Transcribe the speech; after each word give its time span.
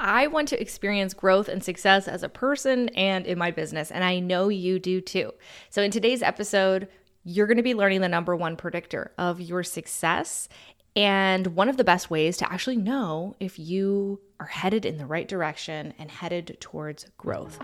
I 0.00 0.28
want 0.28 0.48
to 0.48 0.60
experience 0.60 1.12
growth 1.12 1.46
and 1.46 1.62
success 1.62 2.08
as 2.08 2.22
a 2.22 2.28
person 2.30 2.88
and 2.90 3.26
in 3.26 3.36
my 3.36 3.50
business, 3.50 3.90
and 3.90 4.02
I 4.02 4.18
know 4.18 4.48
you 4.48 4.78
do 4.78 5.02
too. 5.02 5.32
So, 5.68 5.82
in 5.82 5.90
today's 5.90 6.22
episode, 6.22 6.88
you're 7.22 7.46
going 7.46 7.58
to 7.58 7.62
be 7.62 7.74
learning 7.74 8.00
the 8.00 8.08
number 8.08 8.34
one 8.34 8.56
predictor 8.56 9.12
of 9.18 9.42
your 9.42 9.62
success 9.62 10.48
and 10.96 11.48
one 11.48 11.68
of 11.68 11.76
the 11.76 11.84
best 11.84 12.10
ways 12.10 12.38
to 12.38 12.50
actually 12.50 12.78
know 12.78 13.36
if 13.40 13.58
you 13.58 14.20
are 14.40 14.46
headed 14.46 14.86
in 14.86 14.96
the 14.96 15.04
right 15.06 15.28
direction 15.28 15.92
and 15.98 16.10
headed 16.10 16.56
towards 16.60 17.06
growth. 17.18 17.60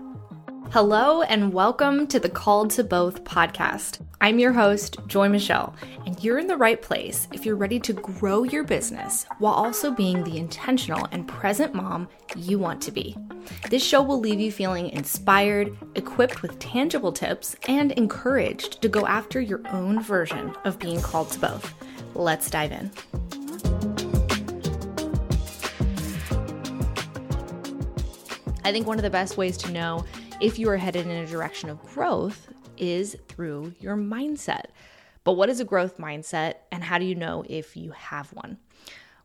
Hello, 0.71 1.21
and 1.21 1.53
welcome 1.53 2.07
to 2.07 2.19
the 2.19 2.29
Called 2.29 2.71
to 2.71 2.83
Both 2.83 3.23
podcast. 3.23 4.05
I'm 4.19 4.37
your 4.37 4.51
host, 4.51 4.97
Joy 5.07 5.29
Michelle, 5.29 5.73
and 6.05 6.21
you're 6.21 6.39
in 6.39 6.47
the 6.47 6.57
right 6.57 6.81
place 6.81 7.29
if 7.31 7.45
you're 7.45 7.55
ready 7.55 7.79
to 7.79 7.93
grow 7.93 8.43
your 8.43 8.65
business 8.65 9.25
while 9.39 9.53
also 9.53 9.91
being 9.91 10.25
the 10.25 10.37
intentional 10.37 11.07
and 11.13 11.25
present 11.25 11.73
mom 11.73 12.09
you 12.35 12.59
want 12.59 12.81
to 12.81 12.91
be. 12.91 13.15
This 13.69 13.81
show 13.81 14.03
will 14.03 14.19
leave 14.19 14.41
you 14.41 14.51
feeling 14.51 14.89
inspired, 14.89 15.75
equipped 15.95 16.41
with 16.41 16.59
tangible 16.59 17.13
tips, 17.13 17.55
and 17.69 17.93
encouraged 17.93 18.81
to 18.81 18.89
go 18.89 19.07
after 19.07 19.39
your 19.39 19.61
own 19.69 20.01
version 20.01 20.53
of 20.65 20.79
being 20.79 21.01
called 21.01 21.31
to 21.31 21.39
both. 21.39 21.73
Let's 22.13 22.49
dive 22.49 22.73
in. 22.73 22.91
I 28.65 28.73
think 28.73 28.85
one 28.85 28.97
of 28.97 29.03
the 29.03 29.09
best 29.09 29.37
ways 29.37 29.55
to 29.59 29.71
know 29.71 30.03
if 30.39 30.59
you 30.59 30.69
are 30.69 30.77
headed 30.77 31.07
in 31.07 31.11
a 31.11 31.25
direction 31.25 31.69
of 31.69 31.81
growth 31.81 32.47
is 32.77 33.17
through 33.27 33.73
your 33.79 33.95
mindset. 33.95 34.65
But 35.23 35.33
what 35.33 35.49
is 35.49 35.59
a 35.59 35.65
growth 35.65 35.97
mindset 35.97 36.55
and 36.71 36.83
how 36.83 36.99
do 36.99 37.05
you 37.05 37.15
know 37.15 37.43
if 37.49 37.75
you 37.75 37.91
have 37.91 38.31
one? 38.33 38.57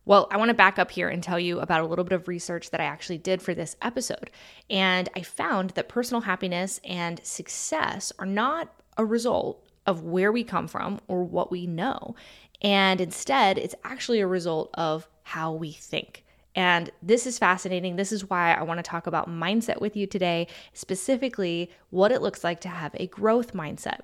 Well, 0.05 0.27
I 0.31 0.37
want 0.37 0.49
to 0.49 0.55
back 0.55 0.79
up 0.79 0.89
here 0.89 1.07
and 1.07 1.21
tell 1.21 1.39
you 1.39 1.59
about 1.59 1.81
a 1.81 1.85
little 1.85 2.03
bit 2.03 2.13
of 2.13 2.27
research 2.27 2.71
that 2.71 2.81
I 2.81 2.85
actually 2.85 3.19
did 3.19 3.41
for 3.41 3.53
this 3.53 3.77
episode. 3.81 4.31
And 4.71 5.07
I 5.15 5.21
found 5.21 5.71
that 5.71 5.87
personal 5.87 6.21
happiness 6.21 6.81
and 6.83 7.23
success 7.23 8.11
are 8.17 8.25
not 8.25 8.73
a 8.97 9.05
result 9.05 9.63
of 9.85 10.03
where 10.03 10.31
we 10.31 10.43
come 10.43 10.67
from 10.67 10.99
or 11.07 11.23
what 11.23 11.51
we 11.51 11.67
know. 11.67 12.15
And 12.61 12.99
instead, 12.99 13.59
it's 13.59 13.75
actually 13.83 14.19
a 14.19 14.27
result 14.27 14.71
of 14.73 15.07
how 15.21 15.53
we 15.53 15.71
think. 15.71 16.25
And 16.55 16.91
this 17.01 17.25
is 17.25 17.39
fascinating. 17.39 17.95
This 17.95 18.11
is 18.11 18.29
why 18.29 18.53
I 18.53 18.61
want 18.63 18.77
to 18.77 18.83
talk 18.83 19.07
about 19.07 19.29
mindset 19.29 19.81
with 19.81 19.95
you 19.95 20.05
today, 20.05 20.47
specifically 20.73 21.71
what 21.89 22.11
it 22.11 22.21
looks 22.21 22.43
like 22.43 22.61
to 22.61 22.69
have 22.69 22.95
a 22.95 23.07
growth 23.07 23.53
mindset. 23.53 24.01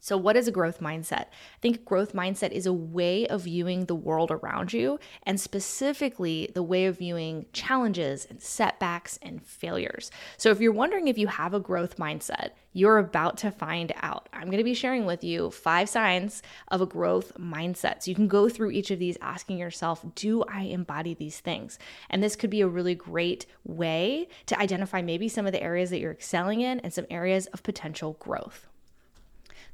So, 0.00 0.16
what 0.16 0.36
is 0.36 0.46
a 0.46 0.52
growth 0.52 0.80
mindset? 0.80 1.26
I 1.26 1.60
think 1.60 1.84
growth 1.84 2.12
mindset 2.12 2.52
is 2.52 2.66
a 2.66 2.72
way 2.72 3.26
of 3.26 3.42
viewing 3.42 3.86
the 3.86 3.94
world 3.94 4.30
around 4.30 4.72
you, 4.72 4.98
and 5.24 5.40
specifically 5.40 6.50
the 6.54 6.62
way 6.62 6.86
of 6.86 6.98
viewing 6.98 7.46
challenges 7.52 8.24
and 8.24 8.40
setbacks 8.40 9.18
and 9.22 9.44
failures. 9.44 10.10
So, 10.36 10.50
if 10.50 10.60
you're 10.60 10.72
wondering 10.72 11.08
if 11.08 11.18
you 11.18 11.26
have 11.26 11.52
a 11.52 11.60
growth 11.60 11.96
mindset, 11.96 12.50
you're 12.72 12.98
about 12.98 13.38
to 13.38 13.50
find 13.50 13.92
out. 13.96 14.28
I'm 14.32 14.46
going 14.46 14.58
to 14.58 14.64
be 14.64 14.74
sharing 14.74 15.04
with 15.04 15.24
you 15.24 15.50
five 15.50 15.88
signs 15.88 16.42
of 16.68 16.80
a 16.80 16.86
growth 16.86 17.32
mindset. 17.36 18.02
So, 18.02 18.10
you 18.10 18.14
can 18.14 18.28
go 18.28 18.48
through 18.48 18.70
each 18.70 18.92
of 18.92 19.00
these 19.00 19.18
asking 19.20 19.58
yourself, 19.58 20.04
Do 20.14 20.44
I 20.44 20.62
embody 20.62 21.14
these 21.14 21.40
things? 21.40 21.78
And 22.08 22.22
this 22.22 22.36
could 22.36 22.50
be 22.50 22.60
a 22.60 22.68
really 22.68 22.94
great 22.94 23.46
way 23.64 24.28
to 24.46 24.58
identify 24.60 25.02
maybe 25.02 25.28
some 25.28 25.46
of 25.46 25.52
the 25.52 25.62
areas 25.62 25.90
that 25.90 25.98
you're 25.98 26.12
excelling 26.12 26.60
in 26.60 26.78
and 26.80 26.92
some 26.92 27.06
areas 27.10 27.46
of 27.46 27.64
potential 27.64 28.16
growth. 28.20 28.67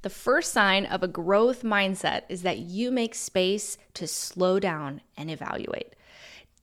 The 0.04 0.10
first 0.10 0.52
sign 0.52 0.84
of 0.84 1.02
a 1.02 1.08
growth 1.08 1.62
mindset 1.62 2.24
is 2.28 2.42
that 2.42 2.58
you 2.58 2.90
make 2.90 3.14
space 3.14 3.78
to 3.94 4.06
slow 4.06 4.60
down 4.60 5.00
and 5.16 5.30
evaluate. 5.30 5.94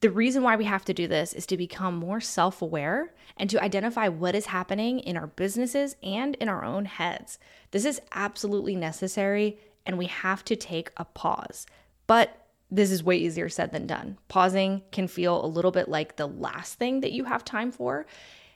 The 0.02 0.12
reason 0.12 0.44
why 0.44 0.56
we 0.56 0.66
have 0.66 0.86
to 0.86 0.94
do 0.94 1.08
this 1.08 1.34
is 1.34 1.48
to 1.48 1.58
become 1.58 1.96
more 1.96 2.22
self 2.22 2.62
aware 2.62 3.16
and 3.36 3.50
to 3.50 3.60
identify 3.60 4.10
what 4.10 4.36
is 4.36 4.46
happening 4.46 5.00
in 5.00 5.18
our 5.18 5.26
businesses 5.26 5.96
and 6.04 6.36
in 6.36 6.50
our 6.50 6.64
own 6.64 6.86
heads. 6.86 7.40
This 7.72 7.84
is 7.84 8.00
absolutely 8.14 8.76
necessary, 8.76 9.58
and 9.88 9.98
we 9.98 10.06
have 10.06 10.46
to 10.46 10.56
take 10.56 10.92
a 10.96 11.06
pause. 11.06 11.66
But 12.06 12.46
this 12.70 12.92
is 12.92 13.04
way 13.04 13.18
easier 13.18 13.50
said 13.50 13.72
than 13.72 13.88
done. 13.88 14.20
Pausing 14.28 14.84
can 14.92 15.08
feel 15.08 15.44
a 15.44 15.48
little 15.48 15.72
bit 15.72 15.90
like 15.90 16.16
the 16.16 16.28
last 16.28 16.76
thing 16.76 17.00
that 17.00 17.12
you 17.12 17.24
have 17.24 17.44
time 17.44 17.72
for. 17.72 18.06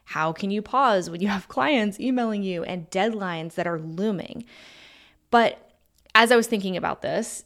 How 0.05 0.31
can 0.31 0.51
you 0.51 0.61
pause 0.61 1.09
when 1.09 1.21
you 1.21 1.27
have 1.27 1.47
clients 1.49 1.99
emailing 1.99 2.43
you 2.43 2.63
and 2.63 2.89
deadlines 2.89 3.55
that 3.55 3.67
are 3.67 3.79
looming? 3.79 4.45
But 5.29 5.71
as 6.13 6.31
I 6.31 6.35
was 6.35 6.47
thinking 6.47 6.77
about 6.77 7.01
this, 7.01 7.43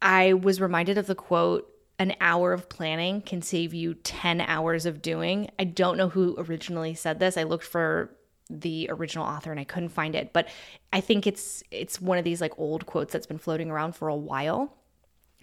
I 0.00 0.32
was 0.34 0.60
reminded 0.60 0.98
of 0.98 1.06
the 1.06 1.14
quote 1.14 1.68
an 1.98 2.14
hour 2.20 2.52
of 2.52 2.68
planning 2.68 3.20
can 3.20 3.42
save 3.42 3.72
you 3.72 3.94
10 3.94 4.40
hours 4.40 4.86
of 4.86 5.02
doing. 5.02 5.50
I 5.58 5.64
don't 5.64 5.96
know 5.96 6.08
who 6.08 6.34
originally 6.38 6.94
said 6.94 7.20
this. 7.20 7.36
I 7.36 7.44
looked 7.44 7.64
for 7.64 8.10
the 8.50 8.88
original 8.90 9.24
author 9.24 9.50
and 9.50 9.60
I 9.60 9.64
couldn't 9.64 9.90
find 9.90 10.14
it, 10.14 10.32
but 10.32 10.48
I 10.92 11.00
think 11.00 11.26
it's 11.26 11.62
it's 11.70 12.00
one 12.00 12.18
of 12.18 12.24
these 12.24 12.40
like 12.40 12.58
old 12.58 12.86
quotes 12.86 13.12
that's 13.12 13.26
been 13.26 13.38
floating 13.38 13.70
around 13.70 13.94
for 13.94 14.08
a 14.08 14.16
while. 14.16 14.76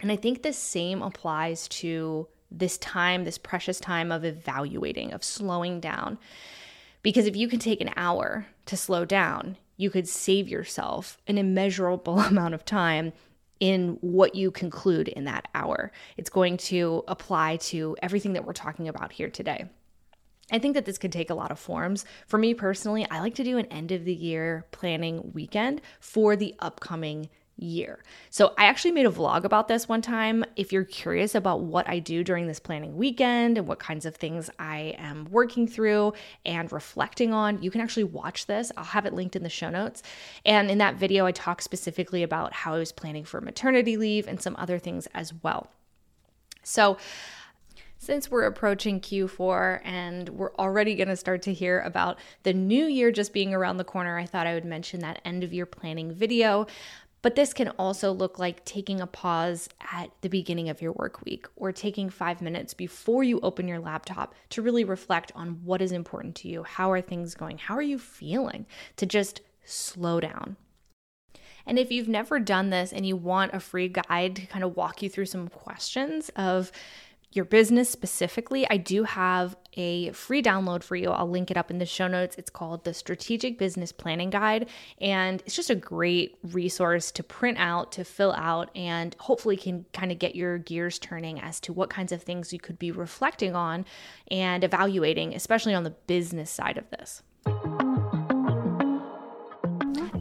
And 0.00 0.12
I 0.12 0.16
think 0.16 0.42
the 0.42 0.52
same 0.52 1.02
applies 1.02 1.66
to 1.68 2.28
this 2.50 2.78
time, 2.78 3.24
this 3.24 3.38
precious 3.38 3.80
time 3.80 4.10
of 4.12 4.24
evaluating, 4.24 5.12
of 5.12 5.24
slowing 5.24 5.80
down. 5.80 6.18
Because 7.02 7.26
if 7.26 7.36
you 7.36 7.48
can 7.48 7.58
take 7.58 7.80
an 7.80 7.92
hour 7.96 8.46
to 8.66 8.76
slow 8.76 9.04
down, 9.04 9.56
you 9.76 9.90
could 9.90 10.08
save 10.08 10.48
yourself 10.48 11.18
an 11.26 11.38
immeasurable 11.38 12.20
amount 12.20 12.54
of 12.54 12.64
time 12.64 13.12
in 13.58 13.98
what 14.00 14.34
you 14.34 14.50
conclude 14.50 15.08
in 15.08 15.24
that 15.24 15.48
hour. 15.54 15.92
It's 16.16 16.30
going 16.30 16.56
to 16.58 17.04
apply 17.08 17.56
to 17.56 17.96
everything 18.02 18.32
that 18.32 18.44
we're 18.44 18.52
talking 18.52 18.88
about 18.88 19.12
here 19.12 19.30
today. 19.30 19.66
I 20.52 20.58
think 20.58 20.74
that 20.74 20.84
this 20.84 20.98
could 20.98 21.12
take 21.12 21.30
a 21.30 21.34
lot 21.34 21.50
of 21.50 21.58
forms. 21.58 22.04
For 22.26 22.38
me 22.38 22.54
personally, 22.54 23.06
I 23.10 23.20
like 23.20 23.34
to 23.36 23.44
do 23.44 23.58
an 23.58 23.66
end 23.66 23.92
of 23.92 24.04
the 24.04 24.14
year 24.14 24.66
planning 24.72 25.30
weekend 25.32 25.80
for 26.00 26.34
the 26.36 26.54
upcoming 26.58 27.28
year. 27.62 28.02
So 28.30 28.54
I 28.58 28.64
actually 28.64 28.92
made 28.92 29.06
a 29.06 29.10
vlog 29.10 29.44
about 29.44 29.68
this 29.68 29.88
one 29.88 30.02
time. 30.02 30.44
If 30.56 30.72
you're 30.72 30.84
curious 30.84 31.34
about 31.34 31.60
what 31.60 31.88
I 31.88 31.98
do 31.98 32.24
during 32.24 32.46
this 32.46 32.58
planning 32.58 32.96
weekend 32.96 33.58
and 33.58 33.66
what 33.66 33.78
kinds 33.78 34.06
of 34.06 34.16
things 34.16 34.50
I 34.58 34.94
am 34.98 35.28
working 35.30 35.68
through 35.68 36.14
and 36.44 36.70
reflecting 36.72 37.32
on, 37.32 37.62
you 37.62 37.70
can 37.70 37.80
actually 37.80 38.04
watch 38.04 38.46
this. 38.46 38.72
I'll 38.76 38.84
have 38.84 39.06
it 39.06 39.14
linked 39.14 39.36
in 39.36 39.42
the 39.42 39.48
show 39.48 39.70
notes. 39.70 40.02
And 40.44 40.70
in 40.70 40.78
that 40.78 40.96
video, 40.96 41.26
I 41.26 41.32
talk 41.32 41.62
specifically 41.62 42.22
about 42.22 42.52
how 42.52 42.74
I 42.74 42.78
was 42.78 42.92
planning 42.92 43.24
for 43.24 43.40
maternity 43.40 43.96
leave 43.96 44.26
and 44.26 44.40
some 44.40 44.56
other 44.58 44.78
things 44.78 45.06
as 45.14 45.32
well. 45.42 45.70
So, 46.62 46.98
since 48.02 48.30
we're 48.30 48.44
approaching 48.44 48.98
Q4 48.98 49.82
and 49.84 50.30
we're 50.30 50.54
already 50.54 50.94
going 50.94 51.08
to 51.08 51.16
start 51.16 51.42
to 51.42 51.52
hear 51.52 51.80
about 51.80 52.18
the 52.44 52.54
new 52.54 52.86
year 52.86 53.12
just 53.12 53.34
being 53.34 53.52
around 53.52 53.76
the 53.76 53.84
corner, 53.84 54.16
I 54.16 54.24
thought 54.24 54.46
I 54.46 54.54
would 54.54 54.64
mention 54.64 55.00
that 55.00 55.20
end 55.22 55.44
of 55.44 55.52
year 55.52 55.66
planning 55.66 56.10
video. 56.10 56.66
But 57.22 57.34
this 57.34 57.52
can 57.52 57.68
also 57.70 58.12
look 58.12 58.38
like 58.38 58.64
taking 58.64 59.00
a 59.00 59.06
pause 59.06 59.68
at 59.92 60.10
the 60.22 60.28
beginning 60.28 60.68
of 60.68 60.80
your 60.80 60.92
work 60.92 61.22
week 61.24 61.46
or 61.56 61.70
taking 61.70 62.08
five 62.08 62.40
minutes 62.40 62.72
before 62.72 63.22
you 63.22 63.40
open 63.40 63.68
your 63.68 63.78
laptop 63.78 64.34
to 64.50 64.62
really 64.62 64.84
reflect 64.84 65.30
on 65.34 65.60
what 65.64 65.82
is 65.82 65.92
important 65.92 66.34
to 66.36 66.48
you. 66.48 66.62
How 66.62 66.90
are 66.90 67.02
things 67.02 67.34
going? 67.34 67.58
How 67.58 67.74
are 67.76 67.82
you 67.82 67.98
feeling? 67.98 68.66
To 68.96 69.06
just 69.06 69.42
slow 69.64 70.20
down. 70.20 70.56
And 71.66 71.78
if 71.78 71.92
you've 71.92 72.08
never 72.08 72.40
done 72.40 72.70
this 72.70 72.92
and 72.92 73.06
you 73.06 73.16
want 73.16 73.54
a 73.54 73.60
free 73.60 73.88
guide 73.88 74.36
to 74.36 74.46
kind 74.46 74.64
of 74.64 74.76
walk 74.76 75.02
you 75.02 75.10
through 75.10 75.26
some 75.26 75.48
questions 75.48 76.30
of 76.36 76.72
your 77.32 77.44
business 77.44 77.88
specifically, 77.88 78.68
I 78.68 78.76
do 78.76 79.04
have 79.04 79.56
a 79.74 80.10
free 80.10 80.42
download 80.42 80.82
for 80.82 80.96
you. 80.96 81.10
I'll 81.10 81.30
link 81.30 81.50
it 81.50 81.56
up 81.56 81.70
in 81.70 81.78
the 81.78 81.86
show 81.86 82.08
notes. 82.08 82.34
It's 82.36 82.50
called 82.50 82.82
the 82.82 82.92
Strategic 82.92 83.56
Business 83.56 83.92
Planning 83.92 84.30
Guide. 84.30 84.68
And 85.00 85.40
it's 85.46 85.54
just 85.54 85.70
a 85.70 85.76
great 85.76 86.38
resource 86.42 87.12
to 87.12 87.22
print 87.22 87.58
out, 87.58 87.92
to 87.92 88.04
fill 88.04 88.32
out, 88.32 88.76
and 88.76 89.14
hopefully 89.20 89.56
can 89.56 89.86
kind 89.92 90.10
of 90.10 90.18
get 90.18 90.34
your 90.34 90.58
gears 90.58 90.98
turning 90.98 91.40
as 91.40 91.60
to 91.60 91.72
what 91.72 91.88
kinds 91.88 92.10
of 92.10 92.22
things 92.22 92.52
you 92.52 92.58
could 92.58 92.80
be 92.80 92.90
reflecting 92.90 93.54
on 93.54 93.84
and 94.28 94.64
evaluating, 94.64 95.32
especially 95.32 95.74
on 95.74 95.84
the 95.84 95.90
business 95.90 96.50
side 96.50 96.78
of 96.78 96.90
this. 96.90 97.22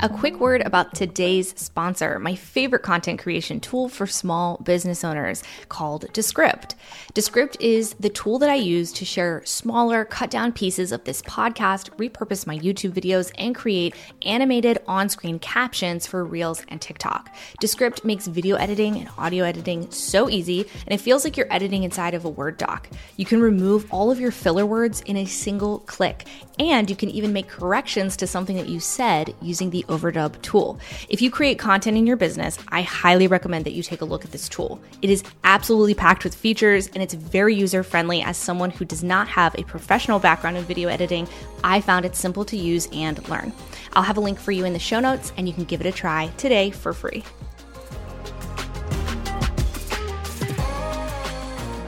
A 0.01 0.07
quick 0.07 0.39
word 0.39 0.61
about 0.65 0.95
today's 0.95 1.53
sponsor, 1.59 2.19
my 2.19 2.33
favorite 2.33 2.83
content 2.83 3.19
creation 3.19 3.59
tool 3.59 3.89
for 3.89 4.07
small 4.07 4.55
business 4.63 5.03
owners 5.03 5.43
called 5.67 6.05
Descript. 6.13 6.75
Descript 7.13 7.57
is 7.59 7.95
the 7.95 8.07
tool 8.07 8.39
that 8.39 8.49
I 8.49 8.55
use 8.55 8.93
to 8.93 9.03
share 9.03 9.43
smaller, 9.43 10.05
cut 10.05 10.29
down 10.29 10.53
pieces 10.53 10.93
of 10.93 11.03
this 11.03 11.21
podcast, 11.23 11.89
repurpose 11.97 12.47
my 12.47 12.57
YouTube 12.57 12.93
videos, 12.93 13.33
and 13.37 13.53
create 13.53 13.93
animated 14.21 14.77
on 14.87 15.09
screen 15.09 15.37
captions 15.37 16.07
for 16.07 16.23
Reels 16.23 16.63
and 16.69 16.79
TikTok. 16.79 17.35
Descript 17.59 18.05
makes 18.05 18.25
video 18.25 18.55
editing 18.55 18.95
and 18.95 19.09
audio 19.17 19.43
editing 19.43 19.91
so 19.91 20.29
easy, 20.29 20.61
and 20.85 20.93
it 20.93 21.01
feels 21.01 21.25
like 21.25 21.35
you're 21.35 21.53
editing 21.53 21.83
inside 21.83 22.13
of 22.13 22.23
a 22.23 22.29
Word 22.29 22.55
doc. 22.55 22.87
You 23.17 23.25
can 23.25 23.41
remove 23.41 23.85
all 23.91 24.11
of 24.11 24.19
your 24.21 24.31
filler 24.31 24.65
words 24.65 25.01
in 25.01 25.17
a 25.17 25.25
single 25.25 25.79
click, 25.79 26.25
and 26.57 26.89
you 26.89 26.95
can 26.95 27.09
even 27.09 27.33
make 27.33 27.49
corrections 27.49 28.15
to 28.15 28.27
something 28.27 28.55
that 28.55 28.69
you 28.69 28.79
said 28.79 29.35
using 29.41 29.69
the 29.69 29.83
Overdub 29.89 30.41
tool. 30.41 30.79
If 31.09 31.21
you 31.21 31.29
create 31.29 31.59
content 31.59 31.97
in 31.97 32.07
your 32.07 32.15
business, 32.15 32.57
I 32.69 32.83
highly 32.83 33.27
recommend 33.27 33.65
that 33.65 33.73
you 33.73 33.83
take 33.83 34.01
a 34.01 34.05
look 34.05 34.23
at 34.23 34.31
this 34.31 34.47
tool. 34.47 34.79
It 35.01 35.09
is 35.09 35.23
absolutely 35.43 35.95
packed 35.95 36.23
with 36.23 36.33
features 36.33 36.87
and 36.93 37.03
it's 37.03 37.13
very 37.13 37.53
user 37.53 37.83
friendly. 37.83 38.21
As 38.21 38.37
someone 38.37 38.69
who 38.69 38.85
does 38.85 39.03
not 39.03 39.27
have 39.27 39.55
a 39.55 39.63
professional 39.63 40.19
background 40.19 40.55
in 40.55 40.63
video 40.63 40.87
editing, 40.87 41.27
I 41.63 41.81
found 41.81 42.05
it 42.05 42.15
simple 42.15 42.45
to 42.45 42.55
use 42.55 42.87
and 42.93 43.27
learn. 43.27 43.51
I'll 43.93 44.03
have 44.03 44.17
a 44.17 44.21
link 44.21 44.39
for 44.39 44.51
you 44.51 44.65
in 44.65 44.73
the 44.73 44.79
show 44.79 44.99
notes 44.99 45.33
and 45.35 45.47
you 45.47 45.53
can 45.53 45.65
give 45.65 45.81
it 45.81 45.87
a 45.87 45.91
try 45.91 46.27
today 46.37 46.71
for 46.71 46.93
free. 46.93 47.23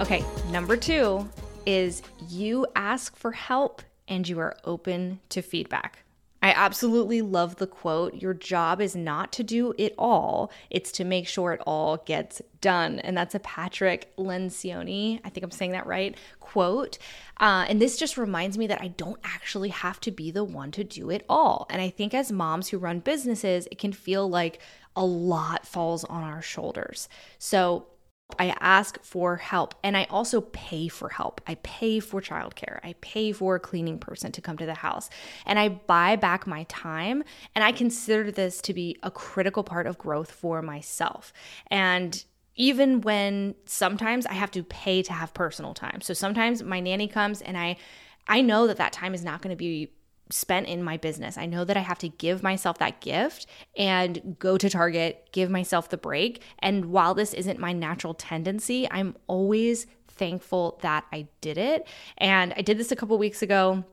Okay, 0.01 0.25
number 0.49 0.75
two 0.75 1.29
is 1.65 2.01
you 2.27 2.65
ask 2.75 3.15
for 3.15 3.31
help 3.31 3.83
and 4.07 4.27
you 4.27 4.39
are 4.39 4.57
open 4.63 5.19
to 5.29 5.41
feedback. 5.41 6.03
I 6.41 6.51
absolutely 6.51 7.21
love 7.21 7.57
the 7.57 7.67
quote 7.67 8.15
Your 8.15 8.33
job 8.33 8.81
is 8.81 8.95
not 8.95 9.31
to 9.33 9.43
do 9.43 9.73
it 9.77 9.93
all, 9.97 10.51
it's 10.69 10.91
to 10.93 11.03
make 11.03 11.27
sure 11.27 11.53
it 11.53 11.61
all 11.65 11.97
gets 11.97 12.41
done. 12.61 12.99
And 12.99 13.15
that's 13.15 13.35
a 13.35 13.39
Patrick 13.39 14.15
Lencioni, 14.17 15.19
I 15.23 15.29
think 15.29 15.43
I'm 15.43 15.51
saying 15.51 15.71
that 15.71 15.85
right, 15.85 16.15
quote. 16.39 16.97
Uh, 17.39 17.65
and 17.67 17.81
this 17.81 17.97
just 17.97 18.17
reminds 18.17 18.57
me 18.57 18.67
that 18.67 18.81
I 18.81 18.89
don't 18.89 19.19
actually 19.23 19.69
have 19.69 19.99
to 20.01 20.11
be 20.11 20.31
the 20.31 20.43
one 20.43 20.71
to 20.71 20.83
do 20.83 21.09
it 21.09 21.25
all. 21.29 21.67
And 21.69 21.81
I 21.81 21.89
think 21.89 22.13
as 22.13 22.31
moms 22.31 22.69
who 22.69 22.77
run 22.77 22.99
businesses, 22.99 23.67
it 23.71 23.77
can 23.77 23.93
feel 23.93 24.29
like 24.29 24.59
a 24.95 25.05
lot 25.05 25.65
falls 25.65 26.03
on 26.03 26.23
our 26.23 26.41
shoulders. 26.41 27.07
So 27.39 27.87
I 28.39 28.55
ask 28.59 29.01
for 29.03 29.37
help 29.37 29.75
and 29.83 29.95
I 29.97 30.05
also 30.09 30.41
pay 30.41 30.87
for 30.87 31.09
help. 31.09 31.41
I 31.47 31.55
pay 31.55 31.99
for 31.99 32.21
childcare. 32.21 32.79
I 32.83 32.95
pay 33.01 33.31
for 33.31 33.55
a 33.55 33.59
cleaning 33.59 33.99
person 33.99 34.31
to 34.33 34.41
come 34.41 34.57
to 34.57 34.65
the 34.65 34.73
house 34.73 35.09
and 35.45 35.57
I 35.59 35.69
buy 35.69 36.15
back 36.15 36.47
my 36.47 36.63
time. 36.63 37.23
And 37.55 37.63
I 37.63 37.71
consider 37.71 38.31
this 38.31 38.61
to 38.61 38.73
be 38.73 38.97
a 39.03 39.11
critical 39.11 39.63
part 39.63 39.87
of 39.87 39.97
growth 39.97 40.31
for 40.31 40.61
myself. 40.61 41.33
And 41.67 42.23
even 42.55 43.01
when 43.01 43.55
sometimes 43.65 44.25
I 44.25 44.33
have 44.33 44.51
to 44.51 44.63
pay 44.63 45.01
to 45.03 45.13
have 45.13 45.33
personal 45.33 45.73
time. 45.73 46.01
So 46.01 46.13
sometimes 46.13 46.63
my 46.63 46.79
nanny 46.79 47.07
comes 47.07 47.41
and 47.41 47.57
I 47.57 47.77
I 48.27 48.41
know 48.41 48.67
that 48.67 48.77
that 48.77 48.93
time 48.93 49.13
is 49.13 49.23
not 49.23 49.41
going 49.41 49.49
to 49.49 49.57
be 49.57 49.91
spent 50.31 50.67
in 50.67 50.83
my 50.83 50.97
business. 50.97 51.37
I 51.37 51.45
know 51.45 51.65
that 51.65 51.77
I 51.77 51.81
have 51.81 51.99
to 51.99 52.09
give 52.09 52.41
myself 52.43 52.77
that 52.79 53.01
gift 53.01 53.45
and 53.77 54.35
go 54.39 54.57
to 54.57 54.69
Target, 54.69 55.29
give 55.31 55.49
myself 55.49 55.89
the 55.89 55.97
break. 55.97 56.41
And 56.59 56.85
while 56.85 57.13
this 57.13 57.33
isn't 57.33 57.59
my 57.59 57.73
natural 57.73 58.13
tendency, 58.13 58.89
I'm 58.89 59.15
always 59.27 59.87
thankful 60.07 60.79
that 60.81 61.05
I 61.11 61.27
did 61.41 61.57
it. 61.57 61.87
And 62.17 62.53
I 62.55 62.61
did 62.61 62.77
this 62.77 62.91
a 62.91 62.95
couple 62.95 63.17
weeks 63.17 63.41
ago. 63.41 63.83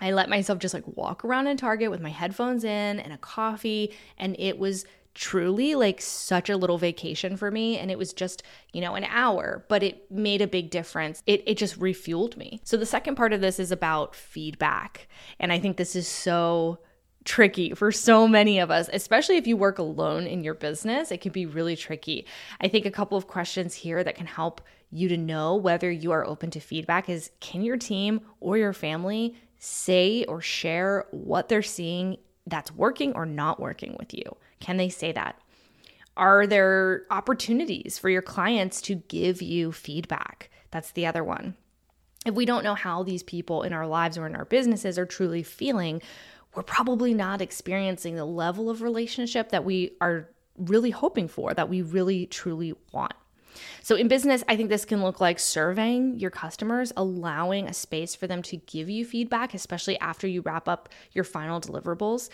I 0.00 0.12
let 0.12 0.30
myself 0.30 0.58
just 0.58 0.72
like 0.72 0.86
walk 0.86 1.24
around 1.24 1.46
in 1.46 1.56
Target 1.56 1.90
with 1.90 2.00
my 2.00 2.08
headphones 2.08 2.64
in 2.64 3.00
and 3.00 3.12
a 3.12 3.18
coffee, 3.18 3.92
and 4.16 4.34
it 4.38 4.58
was 4.58 4.86
truly 5.14 5.74
like 5.74 6.00
such 6.00 6.48
a 6.48 6.56
little 6.56 6.78
vacation 6.78 7.36
for 7.36 7.50
me 7.50 7.76
and 7.76 7.90
it 7.90 7.98
was 7.98 8.12
just 8.12 8.42
you 8.72 8.80
know 8.80 8.94
an 8.94 9.04
hour 9.04 9.64
but 9.68 9.82
it 9.82 10.10
made 10.10 10.40
a 10.40 10.46
big 10.46 10.70
difference 10.70 11.22
it, 11.26 11.42
it 11.46 11.56
just 11.56 11.78
refueled 11.80 12.36
me 12.36 12.60
so 12.64 12.76
the 12.76 12.86
second 12.86 13.16
part 13.16 13.32
of 13.32 13.40
this 13.40 13.58
is 13.58 13.72
about 13.72 14.14
feedback 14.14 15.08
and 15.40 15.52
i 15.52 15.58
think 15.58 15.76
this 15.76 15.96
is 15.96 16.06
so 16.06 16.78
tricky 17.24 17.74
for 17.74 17.92
so 17.92 18.26
many 18.26 18.58
of 18.58 18.70
us, 18.70 18.88
especially 18.92 19.36
if 19.36 19.46
you 19.46 19.56
work 19.56 19.78
alone 19.78 20.26
in 20.26 20.42
your 20.42 20.54
business. 20.54 21.10
It 21.10 21.20
can 21.20 21.32
be 21.32 21.46
really 21.46 21.76
tricky. 21.76 22.26
I 22.60 22.68
think 22.68 22.86
a 22.86 22.90
couple 22.90 23.18
of 23.18 23.26
questions 23.26 23.74
here 23.74 24.02
that 24.02 24.14
can 24.14 24.26
help 24.26 24.60
you 24.90 25.08
to 25.08 25.16
know 25.16 25.54
whether 25.56 25.90
you 25.90 26.12
are 26.12 26.26
open 26.26 26.50
to 26.50 26.60
feedback 26.60 27.08
is 27.08 27.30
can 27.40 27.62
your 27.62 27.76
team 27.76 28.22
or 28.40 28.56
your 28.56 28.72
family 28.72 29.36
say 29.58 30.24
or 30.24 30.40
share 30.40 31.06
what 31.10 31.48
they're 31.48 31.62
seeing 31.62 32.16
that's 32.46 32.72
working 32.72 33.12
or 33.12 33.26
not 33.26 33.60
working 33.60 33.96
with 33.98 34.14
you? 34.14 34.36
Can 34.60 34.76
they 34.76 34.88
say 34.88 35.12
that? 35.12 35.40
Are 36.16 36.46
there 36.46 37.06
opportunities 37.10 37.98
for 37.98 38.10
your 38.10 38.22
clients 38.22 38.80
to 38.82 38.96
give 38.96 39.40
you 39.40 39.72
feedback? 39.72 40.50
That's 40.70 40.92
the 40.92 41.06
other 41.06 41.24
one. 41.24 41.56
If 42.26 42.34
we 42.34 42.44
don't 42.44 42.64
know 42.64 42.74
how 42.74 43.02
these 43.02 43.22
people 43.22 43.62
in 43.62 43.72
our 43.72 43.86
lives 43.86 44.18
or 44.18 44.26
in 44.26 44.36
our 44.36 44.44
businesses 44.44 44.98
are 44.98 45.06
truly 45.06 45.42
feeling, 45.42 46.02
we're 46.54 46.62
probably 46.62 47.14
not 47.14 47.40
experiencing 47.40 48.16
the 48.16 48.24
level 48.24 48.68
of 48.68 48.82
relationship 48.82 49.50
that 49.50 49.64
we 49.64 49.92
are 50.00 50.28
really 50.58 50.90
hoping 50.90 51.28
for, 51.28 51.54
that 51.54 51.68
we 51.68 51.80
really 51.80 52.26
truly 52.26 52.74
want. 52.92 53.14
So, 53.82 53.96
in 53.96 54.08
business, 54.08 54.44
I 54.48 54.56
think 54.56 54.68
this 54.68 54.84
can 54.84 55.02
look 55.02 55.20
like 55.20 55.38
surveying 55.38 56.18
your 56.18 56.30
customers, 56.30 56.92
allowing 56.96 57.66
a 57.66 57.72
space 57.72 58.14
for 58.14 58.26
them 58.26 58.42
to 58.42 58.56
give 58.56 58.88
you 58.88 59.04
feedback, 59.04 59.54
especially 59.54 59.98
after 60.00 60.26
you 60.26 60.42
wrap 60.42 60.68
up 60.68 60.88
your 61.12 61.24
final 61.24 61.60
deliverables. 61.60 62.28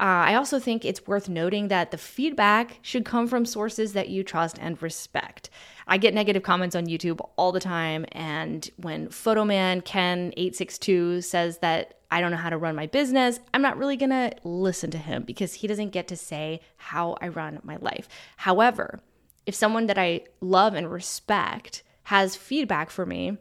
Uh, 0.00 0.30
I 0.30 0.34
also 0.34 0.60
think 0.60 0.84
it's 0.84 1.06
worth 1.08 1.28
noting 1.28 1.68
that 1.68 1.90
the 1.90 1.98
feedback 1.98 2.78
should 2.82 3.04
come 3.04 3.26
from 3.26 3.44
sources 3.44 3.94
that 3.94 4.08
you 4.08 4.22
trust 4.22 4.56
and 4.60 4.80
respect. 4.80 5.50
I 5.88 5.98
get 5.98 6.14
negative 6.14 6.44
comments 6.44 6.76
on 6.76 6.86
YouTube 6.86 7.20
all 7.36 7.50
the 7.50 7.60
time, 7.60 8.06
and 8.12 8.68
when 8.76 9.08
Photoman 9.08 9.82
Ken862 9.82 11.24
says 11.24 11.58
that 11.58 11.94
I 12.10 12.20
don't 12.20 12.30
know 12.30 12.36
how 12.36 12.50
to 12.50 12.58
run 12.58 12.76
my 12.76 12.86
business, 12.86 13.40
I'm 13.52 13.62
not 13.62 13.76
really 13.76 13.96
gonna 13.96 14.32
listen 14.44 14.90
to 14.92 14.98
him 14.98 15.24
because 15.24 15.54
he 15.54 15.66
doesn't 15.66 15.90
get 15.90 16.08
to 16.08 16.16
say 16.16 16.60
how 16.76 17.16
I 17.20 17.28
run 17.28 17.58
my 17.64 17.76
life. 17.76 18.08
However, 18.36 19.00
if 19.48 19.54
someone 19.54 19.86
that 19.86 19.96
I 19.96 20.20
love 20.42 20.74
and 20.74 20.92
respect 20.92 21.82
has 22.04 22.36
feedback 22.36 22.90
for 22.90 23.06
me, 23.06 23.38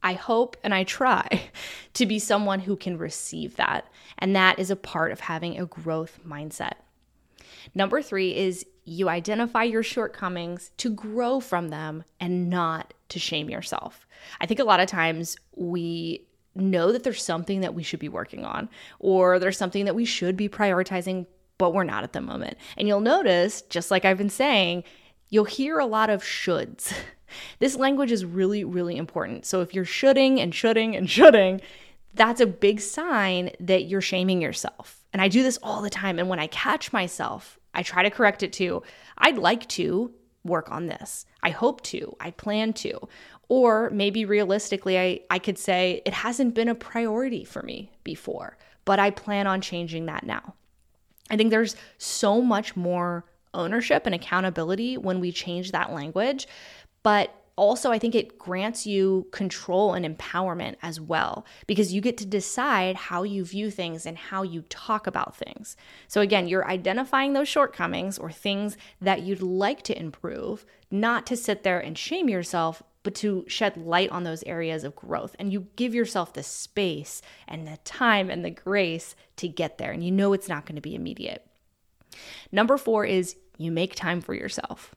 I 0.00 0.12
hope 0.12 0.56
and 0.62 0.72
I 0.72 0.84
try 0.84 1.50
to 1.94 2.06
be 2.06 2.20
someone 2.20 2.60
who 2.60 2.76
can 2.76 2.96
receive 2.96 3.56
that. 3.56 3.84
And 4.18 4.36
that 4.36 4.60
is 4.60 4.70
a 4.70 4.76
part 4.76 5.10
of 5.10 5.18
having 5.18 5.58
a 5.58 5.66
growth 5.66 6.20
mindset. 6.24 6.74
Number 7.74 8.00
three 8.00 8.36
is 8.36 8.64
you 8.84 9.08
identify 9.08 9.64
your 9.64 9.82
shortcomings 9.82 10.70
to 10.76 10.90
grow 10.90 11.40
from 11.40 11.70
them 11.70 12.04
and 12.20 12.48
not 12.48 12.94
to 13.08 13.18
shame 13.18 13.50
yourself. 13.50 14.06
I 14.40 14.46
think 14.46 14.60
a 14.60 14.64
lot 14.64 14.78
of 14.78 14.86
times 14.86 15.36
we 15.56 16.28
know 16.54 16.92
that 16.92 17.02
there's 17.02 17.24
something 17.24 17.62
that 17.62 17.74
we 17.74 17.82
should 17.82 18.00
be 18.00 18.08
working 18.08 18.44
on, 18.44 18.68
or 19.00 19.40
there's 19.40 19.58
something 19.58 19.84
that 19.86 19.96
we 19.96 20.04
should 20.04 20.36
be 20.36 20.48
prioritizing, 20.48 21.26
but 21.62 21.74
we're 21.74 21.84
not 21.84 22.02
at 22.02 22.12
the 22.12 22.20
moment. 22.20 22.58
And 22.76 22.88
you'll 22.88 22.98
notice, 22.98 23.62
just 23.62 23.92
like 23.92 24.04
I've 24.04 24.18
been 24.18 24.28
saying, 24.28 24.82
you'll 25.28 25.44
hear 25.44 25.78
a 25.78 25.86
lot 25.86 26.10
of 26.10 26.24
shoulds. 26.24 26.92
This 27.60 27.76
language 27.76 28.12
is 28.12 28.26
really, 28.26 28.62
really 28.62 28.98
important. 28.98 29.46
So 29.46 29.62
if 29.62 29.72
you're 29.72 29.86
shoulding 29.86 30.38
and 30.38 30.54
shoulding 30.54 30.94
and 30.94 31.08
shoulding, 31.08 31.62
that's 32.12 32.42
a 32.42 32.46
big 32.46 32.78
sign 32.78 33.52
that 33.58 33.86
you're 33.86 34.02
shaming 34.02 34.42
yourself. 34.42 35.02
And 35.14 35.22
I 35.22 35.28
do 35.28 35.42
this 35.42 35.58
all 35.62 35.80
the 35.80 35.88
time. 35.88 36.18
And 36.18 36.28
when 36.28 36.38
I 36.38 36.46
catch 36.48 36.92
myself, 36.92 37.58
I 37.72 37.82
try 37.82 38.02
to 38.02 38.10
correct 38.10 38.42
it 38.42 38.52
to, 38.54 38.82
I'd 39.16 39.38
like 39.38 39.66
to 39.68 40.12
work 40.44 40.70
on 40.70 40.88
this. 40.88 41.24
I 41.42 41.48
hope 41.48 41.80
to. 41.84 42.14
I 42.20 42.32
plan 42.32 42.74
to. 42.74 43.00
Or 43.48 43.88
maybe 43.88 44.26
realistically, 44.26 44.98
I, 44.98 45.20
I 45.30 45.38
could 45.38 45.56
say 45.56 46.02
it 46.04 46.12
hasn't 46.12 46.54
been 46.54 46.68
a 46.68 46.74
priority 46.74 47.44
for 47.44 47.62
me 47.62 47.92
before, 48.04 48.58
but 48.84 48.98
I 48.98 49.08
plan 49.08 49.46
on 49.46 49.62
changing 49.62 50.04
that 50.04 50.26
now. 50.26 50.54
I 51.30 51.36
think 51.36 51.50
there's 51.50 51.76
so 51.98 52.40
much 52.42 52.76
more 52.76 53.24
ownership 53.54 54.06
and 54.06 54.14
accountability 54.14 54.96
when 54.96 55.20
we 55.20 55.32
change 55.32 55.72
that 55.72 55.92
language. 55.92 56.46
But 57.02 57.34
also, 57.54 57.92
I 57.92 57.98
think 57.98 58.14
it 58.14 58.38
grants 58.38 58.86
you 58.86 59.26
control 59.30 59.92
and 59.92 60.06
empowerment 60.06 60.76
as 60.80 60.98
well 61.00 61.44
because 61.66 61.92
you 61.92 62.00
get 62.00 62.16
to 62.18 62.26
decide 62.26 62.96
how 62.96 63.24
you 63.24 63.44
view 63.44 63.70
things 63.70 64.06
and 64.06 64.16
how 64.16 64.42
you 64.42 64.62
talk 64.62 65.06
about 65.06 65.36
things. 65.36 65.76
So, 66.08 66.22
again, 66.22 66.48
you're 66.48 66.66
identifying 66.66 67.34
those 67.34 67.48
shortcomings 67.48 68.16
or 68.18 68.32
things 68.32 68.78
that 69.02 69.22
you'd 69.22 69.42
like 69.42 69.82
to 69.82 69.98
improve, 69.98 70.64
not 70.90 71.26
to 71.26 71.36
sit 71.36 71.62
there 71.62 71.78
and 71.78 71.96
shame 71.98 72.30
yourself, 72.30 72.82
but 73.02 73.14
to 73.16 73.44
shed 73.48 73.76
light 73.76 74.10
on 74.10 74.24
those 74.24 74.42
areas 74.44 74.84
of 74.84 74.96
growth. 74.96 75.34
And 75.38 75.52
you 75.52 75.66
give 75.76 75.94
yourself 75.94 76.32
the 76.32 76.42
space 76.42 77.22
and 77.48 77.66
the 77.66 77.78
time 77.84 78.30
and 78.30 78.44
the 78.44 78.50
grace 78.50 79.14
to 79.36 79.48
get 79.48 79.78
there. 79.78 79.92
And 79.92 80.04
you 80.04 80.10
know 80.10 80.32
it's 80.32 80.48
not 80.48 80.66
going 80.66 80.76
to 80.76 80.82
be 80.82 80.94
immediate. 80.94 81.46
Number 82.50 82.76
four 82.76 83.04
is 83.04 83.36
you 83.58 83.72
make 83.72 83.94
time 83.94 84.20
for 84.20 84.34
yourself. 84.34 84.94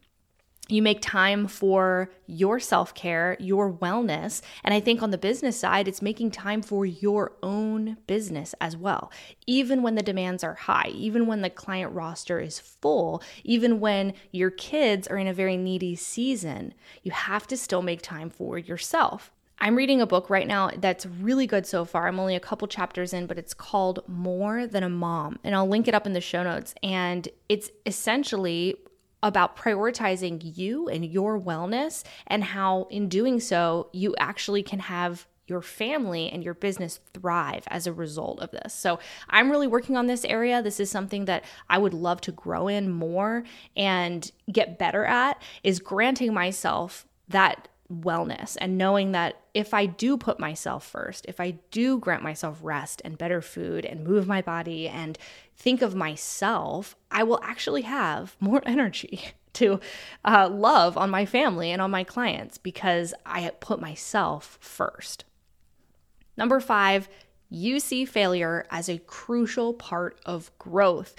You 0.67 0.81
make 0.81 1.01
time 1.01 1.47
for 1.47 2.09
your 2.25 2.59
self 2.59 2.95
care, 2.95 3.37
your 3.39 3.71
wellness. 3.71 4.41
And 4.63 4.73
I 4.73 4.79
think 4.79 5.03
on 5.03 5.11
the 5.11 5.17
business 5.17 5.59
side, 5.59 5.87
it's 5.87 6.01
making 6.01 6.31
time 6.31 6.63
for 6.63 6.85
your 6.85 7.33
own 7.43 7.97
business 8.07 8.55
as 8.59 8.75
well. 8.75 9.11
Even 9.45 9.83
when 9.83 9.95
the 9.95 10.01
demands 10.01 10.43
are 10.43 10.55
high, 10.55 10.89
even 10.89 11.27
when 11.27 11.41
the 11.41 11.51
client 11.51 11.93
roster 11.93 12.39
is 12.39 12.59
full, 12.59 13.21
even 13.43 13.79
when 13.79 14.13
your 14.31 14.49
kids 14.49 15.07
are 15.07 15.17
in 15.17 15.27
a 15.27 15.33
very 15.33 15.55
needy 15.55 15.95
season, 15.95 16.73
you 17.03 17.11
have 17.11 17.45
to 17.47 17.57
still 17.57 17.83
make 17.83 18.01
time 18.01 18.31
for 18.31 18.57
yourself. 18.57 19.31
I'm 19.59 19.75
reading 19.75 20.01
a 20.01 20.07
book 20.07 20.29
right 20.29 20.47
now 20.47 20.71
that's 20.77 21.05
really 21.05 21.47
good 21.47 21.65
so 21.65 21.85
far. 21.85 22.07
I'm 22.07 22.19
only 22.19 22.35
a 22.35 22.41
couple 22.41 22.67
chapters 22.67 23.13
in, 23.13 23.25
but 23.25 23.37
it's 23.37 23.53
called 23.53 24.01
More 24.07 24.67
Than 24.67 24.83
a 24.83 24.89
Mom. 24.89 25.39
And 25.43 25.55
I'll 25.55 25.67
link 25.67 25.87
it 25.87 25.93
up 25.93 26.05
in 26.05 26.13
the 26.13 26.21
show 26.21 26.43
notes. 26.43 26.73
And 26.83 27.27
it's 27.47 27.69
essentially 27.85 28.75
about 29.25 29.57
prioritizing 29.57 30.39
you 30.55 30.87
and 30.87 31.03
your 31.03 31.39
wellness, 31.39 32.03
and 32.27 32.43
how 32.43 32.87
in 32.91 33.09
doing 33.09 33.39
so, 33.39 33.89
you 33.91 34.15
actually 34.19 34.61
can 34.61 34.79
have 34.79 35.25
your 35.47 35.61
family 35.61 36.29
and 36.31 36.43
your 36.43 36.53
business 36.53 36.99
thrive 37.13 37.63
as 37.67 37.87
a 37.87 37.93
result 37.93 38.39
of 38.39 38.51
this. 38.51 38.73
So, 38.73 38.99
I'm 39.29 39.49
really 39.49 39.67
working 39.67 39.97
on 39.97 40.05
this 40.05 40.25
area. 40.25 40.61
This 40.61 40.79
is 40.79 40.91
something 40.91 41.25
that 41.25 41.43
I 41.69 41.79
would 41.79 41.93
love 41.93 42.21
to 42.21 42.31
grow 42.31 42.67
in 42.67 42.91
more 42.91 43.43
and 43.75 44.31
get 44.51 44.77
better 44.77 45.05
at 45.05 45.41
is 45.63 45.79
granting 45.79 46.33
myself 46.33 47.05
that 47.27 47.67
wellness 47.91 48.57
and 48.59 48.77
knowing 48.77 49.11
that 49.11 49.39
if 49.53 49.73
I 49.73 49.85
do 49.85 50.17
put 50.17 50.39
myself 50.39 50.85
first, 50.85 51.25
if 51.27 51.39
I 51.39 51.51
do 51.71 51.99
grant 51.99 52.23
myself 52.23 52.59
rest 52.61 53.01
and 53.05 53.17
better 53.17 53.41
food 53.41 53.85
and 53.85 54.03
move 54.03 54.27
my 54.27 54.41
body 54.41 54.87
and 54.87 55.17
think 55.55 55.81
of 55.81 55.95
myself, 55.95 56.95
I 57.11 57.23
will 57.23 57.39
actually 57.43 57.83
have 57.83 58.35
more 58.39 58.61
energy 58.65 59.21
to 59.53 59.79
uh, 60.25 60.49
love 60.51 60.97
on 60.97 61.09
my 61.09 61.25
family 61.25 61.71
and 61.71 61.81
on 61.81 61.91
my 61.91 62.03
clients 62.03 62.57
because 62.57 63.13
I 63.25 63.49
put 63.59 63.79
myself 63.79 64.57
first. 64.61 65.25
Number 66.37 66.59
five, 66.59 67.07
you 67.49 67.79
see 67.79 68.05
failure 68.05 68.65
as 68.69 68.89
a 68.89 68.97
crucial 68.97 69.73
part 69.73 70.19
of 70.25 70.51
growth. 70.57 71.15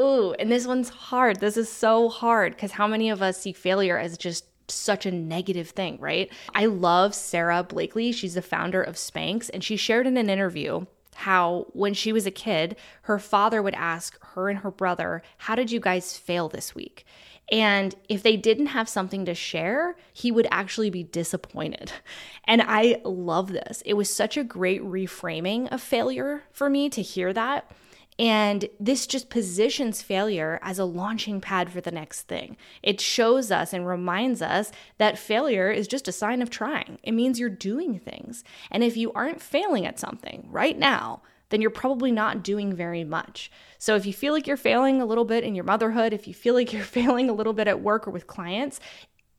Ooh, 0.00 0.34
and 0.38 0.50
this 0.50 0.66
one's 0.66 0.88
hard. 0.88 1.40
This 1.40 1.56
is 1.56 1.68
so 1.68 2.08
hard 2.08 2.54
because 2.54 2.72
how 2.72 2.86
many 2.86 3.10
of 3.10 3.22
us 3.22 3.40
see 3.40 3.52
failure 3.52 3.98
as 3.98 4.16
just 4.16 4.44
such 4.70 5.06
a 5.06 5.10
negative 5.10 5.70
thing, 5.70 5.98
right? 6.00 6.30
I 6.54 6.66
love 6.66 7.14
Sara 7.14 7.62
Blakely. 7.62 8.12
She's 8.12 8.34
the 8.34 8.42
founder 8.42 8.82
of 8.82 8.96
Spanx, 8.96 9.50
and 9.52 9.62
she 9.62 9.76
shared 9.76 10.06
in 10.06 10.16
an 10.16 10.30
interview 10.30 10.86
how 11.14 11.66
when 11.72 11.94
she 11.94 12.12
was 12.12 12.26
a 12.26 12.30
kid, 12.30 12.76
her 13.02 13.18
father 13.18 13.60
would 13.60 13.74
ask 13.74 14.18
her 14.34 14.48
and 14.48 14.60
her 14.60 14.70
brother, 14.70 15.22
How 15.38 15.54
did 15.54 15.72
you 15.72 15.80
guys 15.80 16.16
fail 16.16 16.48
this 16.48 16.74
week? 16.74 17.04
And 17.50 17.94
if 18.08 18.22
they 18.22 18.36
didn't 18.36 18.66
have 18.66 18.88
something 18.88 19.24
to 19.24 19.34
share, 19.34 19.96
he 20.12 20.30
would 20.30 20.46
actually 20.50 20.90
be 20.90 21.02
disappointed. 21.02 21.92
And 22.44 22.62
I 22.62 23.02
love 23.04 23.52
this. 23.52 23.82
It 23.84 23.92
was 23.92 24.08
such 24.08 24.38
a 24.38 24.42
great 24.42 24.82
reframing 24.82 25.70
of 25.70 25.82
failure 25.82 26.44
for 26.50 26.70
me 26.70 26.88
to 26.88 27.02
hear 27.02 27.34
that 27.34 27.70
and 28.18 28.68
this 28.80 29.06
just 29.06 29.30
positions 29.30 30.02
failure 30.02 30.58
as 30.62 30.78
a 30.78 30.84
launching 30.84 31.40
pad 31.40 31.70
for 31.70 31.80
the 31.80 31.92
next 31.92 32.22
thing. 32.22 32.56
It 32.82 33.00
shows 33.00 33.52
us 33.52 33.72
and 33.72 33.86
reminds 33.86 34.42
us 34.42 34.72
that 34.98 35.18
failure 35.18 35.70
is 35.70 35.86
just 35.86 36.08
a 36.08 36.12
sign 36.12 36.42
of 36.42 36.50
trying. 36.50 36.98
It 37.02 37.12
means 37.12 37.38
you're 37.38 37.48
doing 37.48 37.98
things. 37.98 38.42
And 38.70 38.82
if 38.82 38.96
you 38.96 39.12
aren't 39.12 39.40
failing 39.40 39.86
at 39.86 40.00
something 40.00 40.48
right 40.50 40.76
now, 40.76 41.22
then 41.50 41.60
you're 41.60 41.70
probably 41.70 42.10
not 42.10 42.42
doing 42.42 42.74
very 42.74 43.04
much. 43.04 43.50
So 43.78 43.94
if 43.94 44.04
you 44.04 44.12
feel 44.12 44.32
like 44.32 44.46
you're 44.46 44.56
failing 44.56 45.00
a 45.00 45.06
little 45.06 45.24
bit 45.24 45.44
in 45.44 45.54
your 45.54 45.64
motherhood, 45.64 46.12
if 46.12 46.26
you 46.26 46.34
feel 46.34 46.54
like 46.54 46.72
you're 46.72 46.82
failing 46.84 47.30
a 47.30 47.34
little 47.34 47.52
bit 47.52 47.68
at 47.68 47.80
work 47.80 48.06
or 48.06 48.10
with 48.10 48.26
clients, 48.26 48.80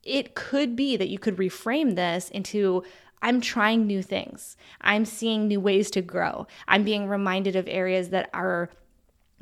it 0.03 0.33
could 0.33 0.75
be 0.75 0.95
that 0.95 1.09
you 1.09 1.19
could 1.19 1.35
reframe 1.35 1.95
this 1.95 2.29
into 2.29 2.83
I'm 3.21 3.41
trying 3.41 3.85
new 3.85 4.01
things. 4.01 4.55
I'm 4.81 5.05
seeing 5.05 5.47
new 5.47 5.59
ways 5.59 5.91
to 5.91 6.01
grow. 6.01 6.47
I'm 6.67 6.83
being 6.83 7.07
reminded 7.07 7.55
of 7.55 7.67
areas 7.67 8.09
that 8.09 8.29
are 8.33 8.69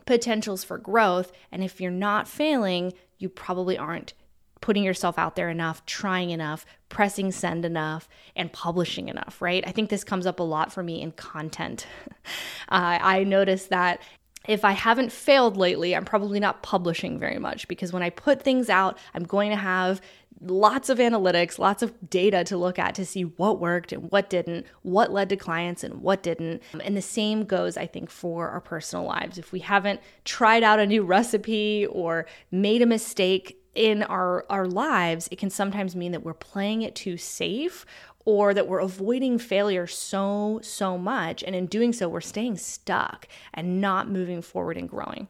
potentials 0.05 0.63
for 0.63 0.77
growth. 0.77 1.31
And 1.51 1.63
if 1.63 1.79
you're 1.79 1.91
not 1.91 2.27
failing, 2.27 2.93
you 3.17 3.29
probably 3.29 3.77
aren't 3.77 4.13
putting 4.62 4.84
yourself 4.84 5.19
out 5.19 5.36
there 5.36 5.50
enough, 5.50 5.86
trying 5.86 6.31
enough, 6.31 6.65
pressing 6.89 7.31
send 7.31 7.63
enough, 7.63 8.10
and 8.36 8.51
publishing 8.51 9.07
enough, 9.07 9.41
right? 9.41 9.63
I 9.67 9.72
think 9.72 9.89
this 9.89 10.03
comes 10.03 10.25
up 10.25 10.39
a 10.39 10.43
lot 10.43 10.72
for 10.72 10.81
me 10.81 11.01
in 11.01 11.12
content. 11.12 11.86
uh, 12.69 12.98
I 13.01 13.24
notice 13.24 13.67
that 13.67 14.01
if 14.48 14.63
I 14.63 14.72
haven't 14.72 15.12
failed 15.12 15.57
lately, 15.57 15.96
I'm 15.96 16.05
probably 16.05 16.39
not 16.39 16.63
publishing 16.63 17.19
very 17.19 17.38
much 17.38 17.67
because 17.67 17.91
when 17.91 18.01
I 18.01 18.10
put 18.10 18.41
things 18.41 18.69
out, 18.69 18.98
I'm 19.13 19.24
going 19.24 19.51
to 19.51 19.57
have 19.57 20.01
lots 20.41 20.89
of 20.89 20.98
analytics, 20.98 21.60
lots 21.60 21.84
of 21.84 22.10
data 22.10 22.44
to 22.46 22.58
look 22.58 22.79
at 22.79 22.96
to 22.96 23.06
see 23.06 23.24
what 23.24 23.60
worked 23.60 23.91
and 23.91 24.12
what 24.12 24.29
didn't, 24.29 24.65
what 24.82 25.12
led 25.12 25.29
to 25.29 25.36
clients 25.36 25.84
and 25.84 26.01
what 26.01 26.24
didn't. 26.24 26.62
And 26.84 26.96
the 26.96 27.01
same 27.01 27.46
goes, 27.46 27.77
I 27.77 27.88
think, 27.88 28.10
for 28.10 28.50
our 28.50 28.62
personal 28.62 29.06
lives. 29.06 29.38
If 29.38 29.51
we 29.51 29.60
haven't 29.60 30.01
tried 30.25 30.63
out 30.63 30.79
a 30.79 30.86
new 30.86 31.03
recipe 31.03 31.86
or 31.88 32.25
made 32.51 32.82
a 32.82 32.88
mistake, 32.88 33.62
in 33.75 34.01
our 34.01 34.44
our 34.50 34.65
lives 34.65 35.29
it 35.32 35.38
can 35.38 35.51
sometimes 35.51 35.96
mean 35.96 36.12
that 36.12 36.24
we're 36.24 36.34
playing 36.34 36.82
it 36.82 36.96
too 36.96 37.15
safe 37.15 37.86
or 38.27 38.53
that 38.53 38.67
we're 38.67 38.79
avoiding 38.79 39.39
failure 39.39 39.88
so, 39.88 40.60
so 40.62 40.98
much. 40.98 41.41
And 41.44 41.56
in 41.56 41.65
doing 41.65 41.94
so, 41.94 42.10
we're 42.10 42.20
staying 42.20 42.58
stuck 42.58 43.25
and 43.53 43.79
not 43.79 44.10
moving 44.10 44.41
forward 44.41 44.75
and 44.75 44.89
growing. 44.89 45.29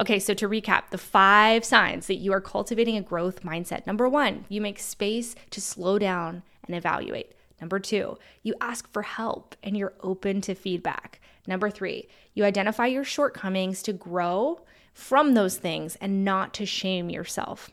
Okay, 0.00 0.18
so 0.18 0.34
to 0.34 0.48
recap, 0.48 0.90
the 0.90 0.98
five 0.98 1.64
signs 1.64 2.06
that 2.06 2.16
you 2.16 2.32
are 2.32 2.40
cultivating 2.40 2.96
a 2.96 3.02
growth 3.02 3.42
mindset. 3.42 3.86
Number 3.86 4.08
one, 4.08 4.44
you 4.48 4.60
make 4.60 4.78
space 4.78 5.34
to 5.50 5.60
slow 5.60 5.98
down 5.98 6.42
and 6.66 6.76
evaluate. 6.76 7.32
Number 7.60 7.78
two, 7.78 8.18
you 8.42 8.54
ask 8.60 8.90
for 8.92 9.02
help 9.02 9.54
and 9.62 9.76
you're 9.76 9.94
open 10.00 10.40
to 10.42 10.54
feedback. 10.54 11.20
Number 11.46 11.70
three, 11.70 12.08
you 12.34 12.44
identify 12.44 12.86
your 12.86 13.04
shortcomings 13.04 13.82
to 13.82 13.92
grow 13.92 14.60
from 14.92 15.34
those 15.34 15.56
things 15.56 15.96
and 15.96 16.24
not 16.24 16.54
to 16.54 16.66
shame 16.66 17.10
yourself. 17.10 17.70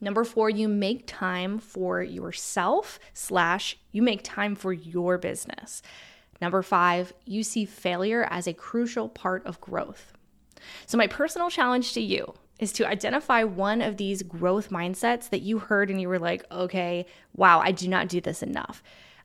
Number 0.00 0.24
four, 0.24 0.48
you 0.48 0.66
make 0.66 1.06
time 1.06 1.58
for 1.58 2.02
yourself, 2.02 2.98
slash, 3.12 3.76
you 3.92 4.00
make 4.00 4.22
time 4.24 4.54
for 4.54 4.72
your 4.72 5.18
business. 5.18 5.82
Number 6.40 6.62
five, 6.62 7.12
you 7.26 7.42
see 7.42 7.66
failure 7.66 8.26
as 8.30 8.46
a 8.46 8.54
crucial 8.54 9.10
part 9.10 9.44
of 9.44 9.60
growth. 9.60 10.14
So, 10.86 10.98
my 10.98 11.06
personal 11.06 11.50
challenge 11.50 11.92
to 11.94 12.00
you 12.00 12.34
is 12.58 12.72
to 12.72 12.86
identify 12.86 13.42
one 13.42 13.80
of 13.80 13.96
these 13.96 14.22
growth 14.22 14.70
mindsets 14.70 15.30
that 15.30 15.40
you 15.40 15.58
heard 15.58 15.90
and 15.90 16.00
you 16.00 16.08
were 16.08 16.18
like, 16.18 16.44
okay, 16.52 17.06
wow, 17.34 17.60
I 17.60 17.72
do 17.72 17.88
not 17.88 18.08
do 18.08 18.20
this 18.20 18.42
enough. 18.42 18.82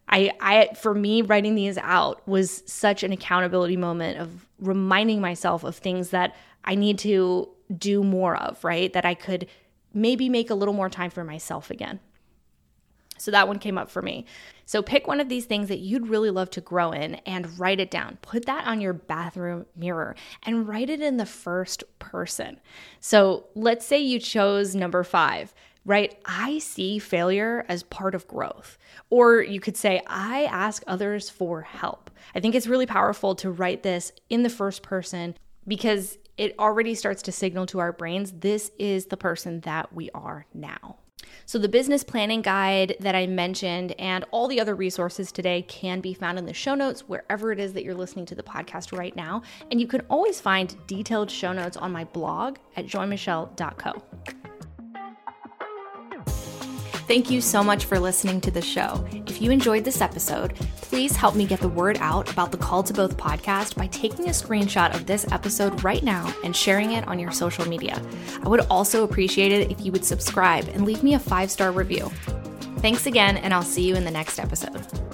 I, 0.07 0.31
I, 0.39 0.73
for 0.75 0.93
me, 0.93 1.21
writing 1.21 1.55
these 1.55 1.77
out 1.77 2.25
was 2.27 2.63
such 2.65 3.03
an 3.03 3.11
accountability 3.11 3.75
moment 3.75 4.19
of 4.19 4.45
reminding 4.59 5.19
myself 5.19 5.63
of 5.63 5.75
things 5.75 6.11
that 6.11 6.35
I 6.63 6.75
need 6.75 6.99
to 6.99 7.49
do 7.75 8.03
more 8.03 8.35
of, 8.35 8.63
right? 8.63 8.93
That 8.93 9.05
I 9.05 9.15
could 9.15 9.47
maybe 9.93 10.29
make 10.29 10.49
a 10.49 10.55
little 10.55 10.73
more 10.73 10.89
time 10.89 11.09
for 11.09 11.23
myself 11.23 11.71
again. 11.71 11.99
So 13.17 13.31
that 13.31 13.47
one 13.47 13.59
came 13.59 13.77
up 13.77 13.89
for 13.89 14.01
me. 14.01 14.25
So 14.65 14.81
pick 14.81 15.07
one 15.07 15.19
of 15.19 15.29
these 15.29 15.45
things 15.45 15.67
that 15.67 15.79
you'd 15.79 16.07
really 16.07 16.31
love 16.31 16.49
to 16.51 16.61
grow 16.61 16.91
in 16.91 17.15
and 17.25 17.57
write 17.59 17.79
it 17.79 17.91
down. 17.91 18.17
Put 18.21 18.45
that 18.45 18.65
on 18.65 18.81
your 18.81 18.93
bathroom 18.93 19.65
mirror 19.75 20.15
and 20.43 20.67
write 20.67 20.89
it 20.89 21.01
in 21.01 21.17
the 21.17 21.25
first 21.25 21.83
person. 21.99 22.59
So 22.99 23.45
let's 23.53 23.85
say 23.85 23.99
you 23.99 24.19
chose 24.19 24.75
number 24.75 25.03
five, 25.03 25.53
right? 25.85 26.17
I 26.25 26.59
see 26.59 26.97
failure 26.97 27.65
as 27.69 27.83
part 27.83 28.15
of 28.15 28.27
growth. 28.27 28.77
Or 29.09 29.41
you 29.41 29.59
could 29.59 29.77
say, 29.77 30.01
I 30.07 30.45
ask 30.45 30.83
others 30.87 31.29
for 31.29 31.61
help. 31.61 32.09
I 32.33 32.39
think 32.39 32.55
it's 32.55 32.67
really 32.67 32.87
powerful 32.87 33.35
to 33.35 33.51
write 33.51 33.83
this 33.83 34.11
in 34.29 34.43
the 34.43 34.49
first 34.49 34.81
person 34.81 35.35
because 35.67 36.17
it 36.37 36.57
already 36.59 36.95
starts 36.95 37.21
to 37.23 37.31
signal 37.31 37.65
to 37.67 37.79
our 37.79 37.93
brains 37.93 38.33
this 38.33 38.71
is 38.77 39.05
the 39.05 39.17
person 39.17 39.61
that 39.61 39.93
we 39.93 40.09
are 40.11 40.45
now. 40.53 40.97
So, 41.47 41.59
the 41.59 41.69
business 41.69 42.03
planning 42.03 42.41
guide 42.41 42.95
that 42.99 43.15
I 43.15 43.27
mentioned 43.27 43.93
and 43.99 44.25
all 44.31 44.47
the 44.47 44.59
other 44.59 44.75
resources 44.75 45.31
today 45.31 45.61
can 45.63 46.01
be 46.01 46.13
found 46.13 46.39
in 46.39 46.45
the 46.45 46.53
show 46.53 46.73
notes 46.75 47.01
wherever 47.01 47.51
it 47.51 47.59
is 47.59 47.73
that 47.73 47.83
you're 47.83 47.93
listening 47.93 48.25
to 48.27 48.35
the 48.35 48.43
podcast 48.43 48.97
right 48.97 49.15
now. 49.15 49.43
And 49.69 49.79
you 49.79 49.87
can 49.87 50.01
always 50.09 50.41
find 50.41 50.75
detailed 50.87 51.29
show 51.29 51.53
notes 51.53 51.77
on 51.77 51.91
my 51.91 52.03
blog 52.05 52.57
at 52.75 52.87
joymichelle.co. 52.87 54.01
Thank 57.07 57.29
you 57.29 57.39
so 57.39 57.63
much 57.63 57.85
for 57.85 57.99
listening 57.99 58.41
to 58.41 58.51
the 58.51 58.63
show. 58.63 59.05
If 59.27 59.39
you 59.39 59.51
enjoyed 59.51 59.83
this 59.83 60.01
episode, 60.01 60.55
please 60.81 61.15
help 61.15 61.35
me 61.35 61.45
get 61.45 61.59
the 61.59 61.69
word 61.69 61.97
out 61.99 62.31
about 62.31 62.51
the 62.51 62.57
Call 62.57 62.81
to 62.81 62.93
Both 62.93 63.15
podcast 63.15 63.75
by 63.75 63.85
taking 63.87 64.25
a 64.25 64.31
screenshot 64.31 64.93
of 64.95 65.05
this 65.05 65.31
episode 65.31 65.83
right 65.83 66.01
now 66.01 66.33
and 66.43 66.55
sharing 66.55 66.93
it 66.93 67.07
on 67.07 67.19
your 67.19 67.31
social 67.31 67.67
media. 67.67 68.01
I 68.43 68.49
would 68.49 68.61
also 68.71 69.03
appreciate 69.03 69.51
it 69.51 69.69
if 69.69 69.85
you 69.85 69.91
would 69.91 70.03
subscribe 70.03 70.67
and 70.69 70.83
leave 70.83 71.03
me 71.03 71.13
a 71.13 71.19
five 71.19 71.51
star 71.51 71.71
review. 71.71 72.09
Thanks 72.79 73.05
again, 73.05 73.37
and 73.37 73.53
I'll 73.53 73.61
see 73.61 73.87
you 73.87 73.95
in 73.95 74.03
the 74.03 74.11
next 74.11 74.39
episode. 74.39 75.04